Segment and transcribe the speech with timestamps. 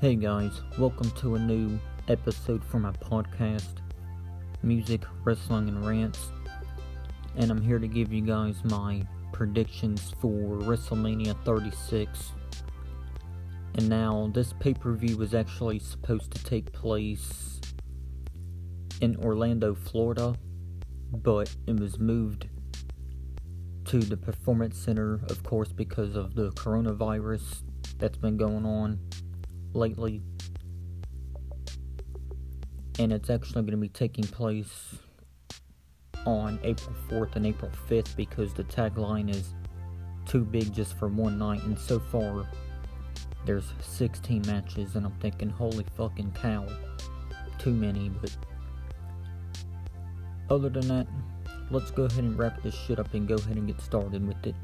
[0.00, 3.82] Hey guys, welcome to a new episode for my podcast,
[4.62, 6.30] Music, Wrestling, and Rants.
[7.36, 12.32] And I'm here to give you guys my predictions for WrestleMania 36.
[13.74, 17.60] And now, this pay per view was actually supposed to take place
[19.02, 20.34] in Orlando, Florida,
[21.12, 22.48] but it was moved
[23.84, 27.64] to the Performance Center, of course, because of the coronavirus
[27.98, 28.98] that's been going on
[29.72, 30.22] lately.
[32.98, 34.96] And it's actually going to be taking place
[36.26, 39.54] on April 4th and April 5th because the tagline is
[40.26, 41.62] too big just for one night.
[41.62, 42.46] And so far,
[43.46, 46.66] there's 16 matches, and I'm thinking, holy fucking cow,
[47.58, 48.10] too many.
[48.10, 48.36] But
[50.50, 51.06] other than that,
[51.70, 54.46] let's go ahead and wrap this shit up and go ahead and get started with
[54.46, 54.54] it.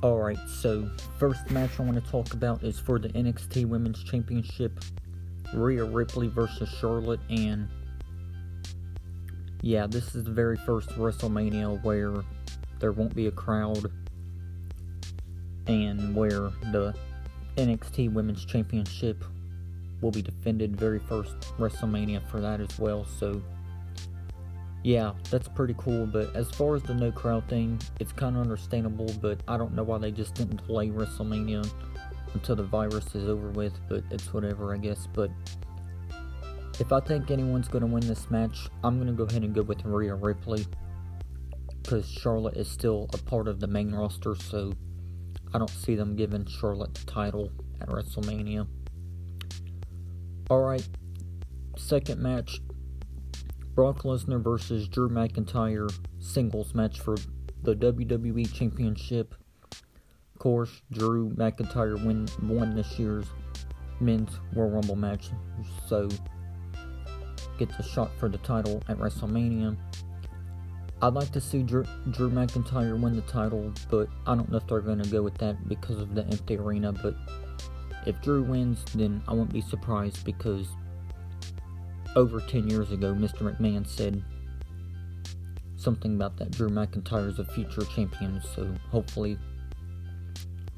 [0.00, 0.88] Alright, so
[1.18, 4.78] first match I want to talk about is for the NXT Women's Championship.
[5.52, 7.68] Rhea Ripley versus Charlotte and
[9.60, 12.14] yeah, this is the very first WrestleMania where
[12.78, 13.90] there won't be a crowd
[15.66, 16.94] and where the
[17.56, 19.24] NXT Women's Championship
[20.00, 23.04] will be defended very first WrestleMania for that as well.
[23.04, 23.42] So
[24.84, 26.06] yeah, that's pretty cool.
[26.06, 29.12] But as far as the no crowd thing, it's kind of understandable.
[29.20, 31.68] But I don't know why they just didn't delay WrestleMania
[32.34, 33.78] until the virus is over with.
[33.88, 35.08] But it's whatever, I guess.
[35.12, 35.30] But
[36.78, 39.54] if I think anyone's going to win this match, I'm going to go ahead and
[39.54, 40.64] go with Rhea Ripley
[41.82, 44.36] because Charlotte is still a part of the main roster.
[44.36, 44.72] So
[45.52, 48.66] I don't see them giving Charlotte the title at WrestleMania.
[50.50, 50.86] All right,
[51.76, 52.60] second match
[53.78, 57.14] Brock Lesnar versus Drew McIntyre singles match for
[57.62, 59.36] the WWE Championship.
[59.70, 63.26] Of course, Drew McIntyre win, won this year's
[64.00, 65.30] men's Royal Rumble match,
[65.86, 66.08] so
[67.56, 69.76] gets a shot for the title at WrestleMania.
[71.00, 74.66] I'd like to see Drew, Drew McIntyre win the title, but I don't know if
[74.66, 76.92] they're going to go with that because of the empty arena.
[76.92, 77.14] But
[78.06, 80.66] if Drew wins, then I won't be surprised because
[82.16, 83.38] over 10 years ago, Mr.
[83.38, 84.22] McMahon said
[85.76, 89.38] something about that Drew McIntyre is a future champion, so hopefully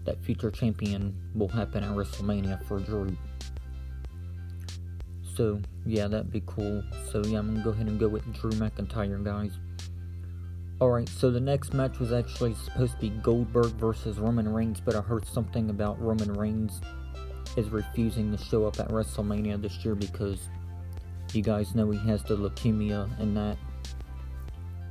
[0.05, 3.17] that future champion will happen at WrestleMania for Drew.
[5.35, 6.83] So, yeah, that'd be cool.
[7.11, 9.53] So, yeah, I'm gonna go ahead and go with Drew McIntyre, guys.
[10.81, 14.95] Alright, so the next match was actually supposed to be Goldberg versus Roman Reigns, but
[14.97, 16.81] I heard something about Roman Reigns
[17.57, 20.49] is refusing to show up at WrestleMania this year because
[21.35, 23.57] you guys know he has the leukemia and that.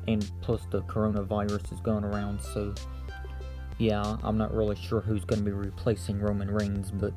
[0.07, 2.73] And plus the coronavirus is going around, so
[3.77, 7.13] yeah, I'm not really sure who's going to be replacing Roman Reigns, but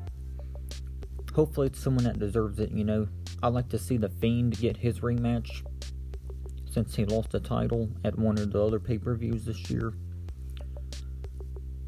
[1.33, 3.07] hopefully it's someone that deserves it, you know.
[3.41, 5.65] I'd like to see The Fiend get his rematch
[6.71, 9.93] since he lost the title at one of the other pay per views this year.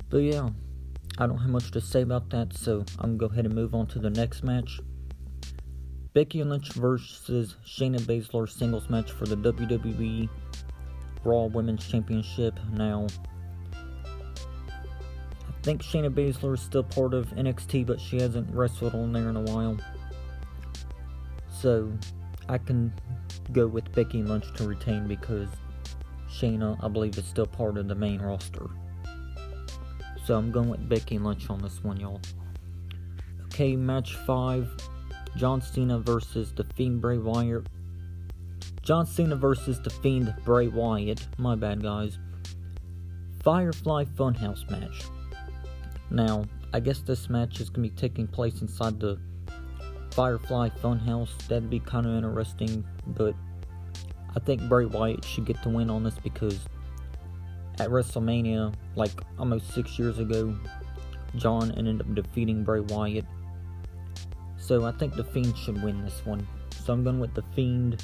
[0.10, 0.50] But yeah,
[1.18, 3.74] I don't have much to say about that, so I'm gonna go ahead and move
[3.74, 4.80] on to the next match.
[6.16, 10.30] Becky Lynch versus Shayna Baszler singles match for the WWE
[11.26, 12.58] Raw Women's Championship.
[12.72, 13.06] Now,
[13.74, 19.28] I think Shayna Baszler is still part of NXT, but she hasn't wrestled on there
[19.28, 19.78] in a while.
[21.50, 21.92] So,
[22.48, 22.94] I can
[23.52, 25.50] go with Becky Lynch to retain because
[26.32, 28.68] Shayna, I believe, is still part of the main roster.
[30.24, 32.22] So I'm going with Becky Lynch on this one, y'all.
[33.48, 34.95] Okay, match 5
[35.36, 37.68] John Cena versus The Fiend Bray Wyatt.
[38.82, 41.28] John Cena versus The Fiend Bray Wyatt.
[41.38, 42.18] My bad, guys.
[43.44, 45.04] Firefly Funhouse match.
[46.10, 49.20] Now, I guess this match is going to be taking place inside the
[50.12, 51.36] Firefly Funhouse.
[51.48, 53.36] That'd be kind of interesting, but
[54.36, 56.60] I think Bray Wyatt should get the win on this because
[57.80, 60.56] at WrestleMania, like almost six years ago,
[61.36, 63.26] John ended up defeating Bray Wyatt
[64.66, 66.48] so I think The Fiend should win this one.
[66.84, 68.04] So I'm going with The Fiend.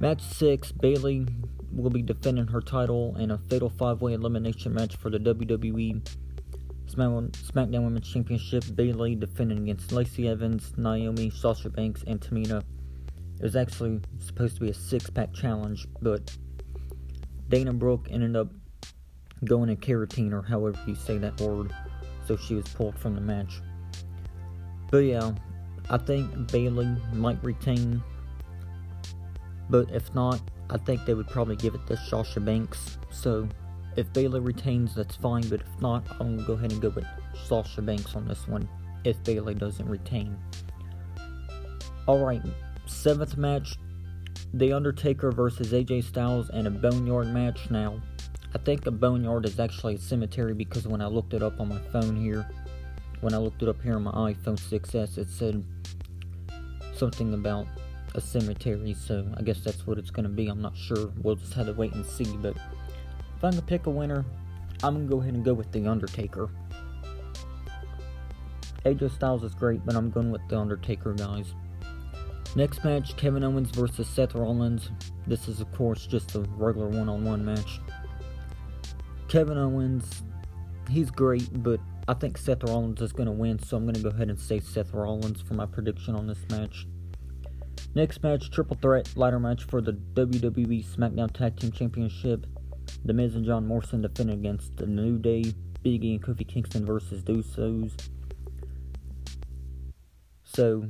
[0.00, 1.26] Match 6 Bayley
[1.72, 6.06] will be defending her title in a fatal five way elimination match for the WWE
[6.86, 8.64] SmackDown Women's Championship.
[8.74, 12.62] Bayley defending against Lacey Evans, Naomi, Sasha Banks, and Tamina.
[13.38, 16.36] It was actually supposed to be a six pack challenge, but
[17.48, 18.48] Dana Brooke ended up
[19.44, 21.74] going in carotene, or however you say that word,
[22.26, 23.60] so she was pulled from the match.
[24.90, 25.32] But yeah,
[25.90, 28.02] I think Bayley might retain.
[29.68, 30.40] But if not,
[30.70, 32.98] I think they would probably give it to Sasha Banks.
[33.10, 33.48] So
[33.96, 35.48] if Bayley retains, that's fine.
[35.48, 37.06] But if not, I'm gonna go ahead and go with
[37.46, 38.68] Sasha Banks on this one
[39.04, 40.36] if Bayley doesn't retain.
[42.08, 42.42] Alright,
[42.86, 43.76] seventh match
[44.54, 47.70] The Undertaker versus AJ Styles in a Boneyard match.
[47.70, 48.00] Now,
[48.54, 51.68] I think a Boneyard is actually a cemetery because when I looked it up on
[51.68, 52.48] my phone here,
[53.20, 55.64] when I looked it up here on my iPhone 6S, it said
[56.94, 57.66] something about
[58.14, 60.48] a cemetery, so I guess that's what it's going to be.
[60.48, 61.12] I'm not sure.
[61.22, 62.36] We'll just have to wait and see.
[62.36, 64.24] But if I'm going to pick a winner,
[64.82, 66.48] I'm going to go ahead and go with The Undertaker.
[68.84, 71.54] AJ Styles is great, but I'm going with The Undertaker, guys.
[72.54, 74.90] Next match Kevin Owens versus Seth Rollins.
[75.26, 77.80] This is, of course, just a regular one on one match.
[79.28, 80.22] Kevin Owens,
[80.88, 84.02] he's great, but I think Seth Rollins is going to win, so I'm going to
[84.02, 86.86] go ahead and say Seth Rollins for my prediction on this match.
[87.96, 92.46] Next match, triple threat ladder match for the WWE SmackDown Tag Team Championship.
[93.04, 96.86] The Miz and John Morrison defending against the New Day, Big E and Kofi Kingston
[96.86, 97.92] versus Usos.
[100.44, 100.86] So,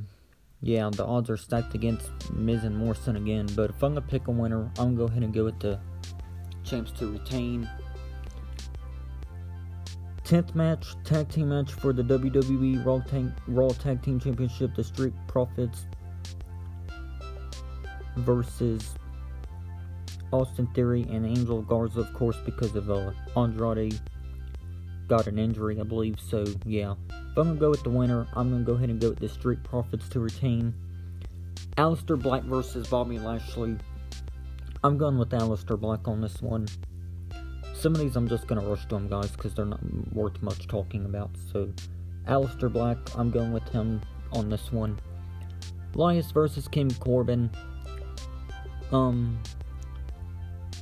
[0.61, 3.47] yeah, the odds are stacked against Miz and Morrison again.
[3.55, 5.79] But if I'm gonna pick a winner, I'm gonna go ahead and go with the
[6.63, 7.67] champs to retain.
[10.27, 14.75] 10th match, tag team match for the WWE Raw Tag, Raw Tag Team Championship.
[14.75, 15.85] The Street Profits
[18.17, 18.95] versus
[20.33, 23.97] Austin Theory and Angel Garza, of course, because of uh, Andrade
[25.07, 26.19] got an injury, I believe.
[26.19, 26.95] So, yeah.
[27.09, 29.11] If I'm going to go with the winner, I'm going to go ahead and go
[29.11, 30.73] with the Street Profits to retain.
[31.77, 33.77] Aleister Black versus Bobby Lashley.
[34.83, 36.67] I'm going with Aleister Black on this one.
[37.79, 39.79] Some of these I'm just going to rush to them, guys, because they're not
[40.11, 41.29] worth much talking about.
[41.51, 41.69] So,
[42.27, 44.01] Aleister Black, I'm going with him
[44.33, 44.99] on this one.
[45.93, 47.51] Elias versus King Corbin.
[48.91, 49.37] Um,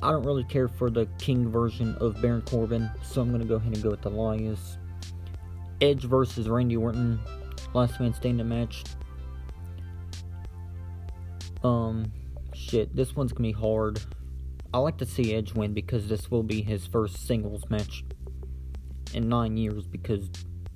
[0.02, 3.56] I don't really care for the King version of Baron Corbin, so I'm gonna go
[3.56, 4.78] ahead and go with the Elias.
[5.80, 7.18] Edge versus Randy Orton,
[7.74, 8.84] last man standing match.
[11.62, 12.12] Um,
[12.54, 14.00] shit, this one's gonna be hard.
[14.72, 18.04] I like to see Edge win because this will be his first singles match
[19.14, 20.28] in nine years because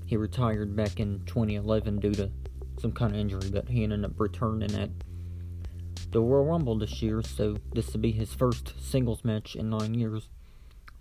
[0.07, 2.31] he retired back in 2011 due to
[2.81, 4.91] some kind of injury, but he ended up returning at
[6.11, 9.95] the Royal Rumble this year, so this will be his first singles match in nine
[9.95, 10.29] years.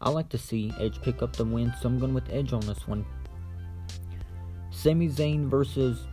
[0.02, 2.62] I like to see Edge pick up the win, so I'm going with Edge on
[2.62, 3.06] this one.
[4.70, 6.06] Sami Zayn versus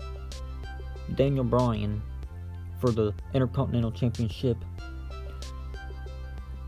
[1.14, 2.02] Daniel Bryan
[2.81, 4.56] for the Intercontinental Championship.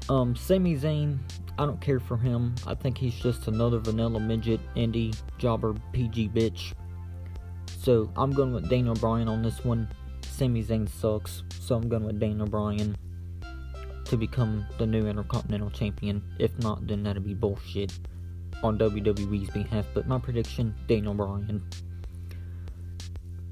[0.08, 1.18] Um, Sami Zayn,
[1.58, 2.54] I don't care for him.
[2.66, 6.72] I think he's just another vanilla midget, indie, jobber, PG bitch.
[7.80, 9.88] So I'm going with Daniel Bryan on this one.
[10.22, 12.96] Sami Zayn sucks, so I'm going with Daniel Bryan
[14.06, 16.22] to become the new Intercontinental Champion.
[16.38, 17.92] If not, then that'd be bullshit
[18.62, 19.84] on WWE's behalf.
[19.92, 21.62] But my prediction, Daniel Bryan.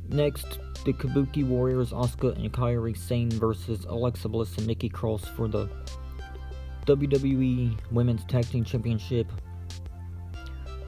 [0.09, 5.49] Next, the Kabuki Warriors, Asuka and Kairi Sane versus Alexa Bliss and Nikki Cross for
[5.49, 5.69] the
[6.87, 9.27] WWE Women's Tag Team Championship.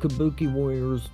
[0.01, 1.09] Kabuki Warriors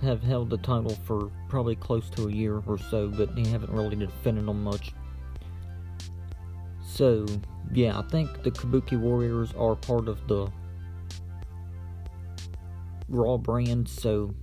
[0.00, 3.72] have held the title for probably close to a year or so, but they haven't
[3.72, 4.92] really defended them much.
[6.84, 7.26] So,
[7.72, 10.50] yeah, I think the Kabuki Warriors are part of the
[13.08, 14.34] Raw brand, so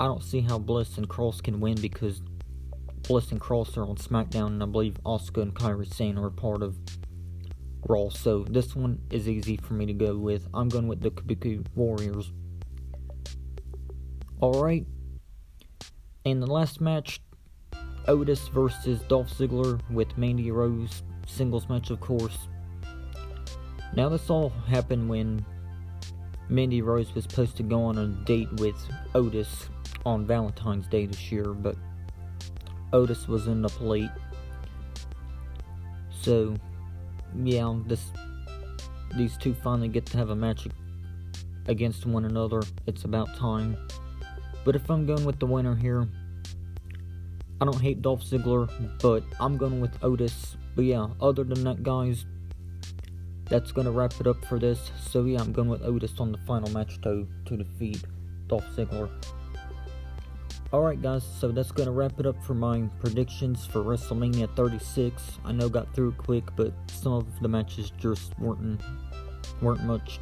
[0.00, 2.20] I don't see how Bliss and Cross can win because
[3.02, 6.62] Bliss and Cross are on SmackDown, and I believe Asuka and Kairi Sane are part
[6.62, 6.76] of
[7.88, 8.08] Raw.
[8.10, 10.46] So this one is easy for me to go with.
[10.54, 12.32] I'm going with the Kabuki Warriors.
[14.42, 14.86] Alright.
[16.24, 17.20] In the last match,
[18.06, 21.02] Otis versus Dolph Ziggler with Mandy Rose.
[21.26, 22.48] Singles match, of course.
[23.94, 25.44] Now, this all happened when
[26.48, 28.76] Mandy Rose was supposed to go on a date with
[29.14, 29.68] Otis
[30.04, 31.76] on Valentine's Day this year, but
[32.92, 34.10] Otis was in the plate.
[36.20, 36.54] So,
[37.34, 38.10] yeah, um, this
[39.16, 40.68] these two finally get to have a match
[41.66, 42.62] against one another.
[42.86, 43.76] It's about time.
[44.64, 46.06] But if I'm going with the winner here,
[47.60, 48.70] I don't hate Dolph Ziggler,
[49.00, 50.56] but I'm going with Otis.
[50.76, 52.24] But yeah, other than that, guys,
[53.46, 54.90] that's going to wrap it up for this.
[55.10, 58.02] So yeah, I'm going with Otis on the final match to, to defeat
[58.46, 59.10] Dolph Ziggler.
[60.72, 65.40] Alright guys, so that's going to wrap it up for my predictions for WrestleMania 36.
[65.44, 68.80] I know got through quick, but some of the matches just weren't,
[69.60, 70.20] weren't much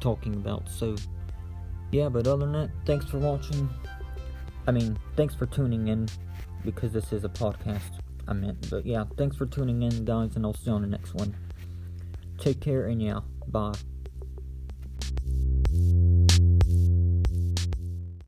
[0.00, 0.70] talking about.
[0.70, 0.96] So
[1.92, 3.68] yeah, but other than that, thanks for watching.
[4.66, 6.08] I mean, thanks for tuning in
[6.64, 8.00] because this is a podcast.
[8.26, 10.88] I meant, but yeah, thanks for tuning in, guys, and I'll see you on the
[10.88, 11.36] next one.
[12.38, 13.74] Take care, and yeah, bye.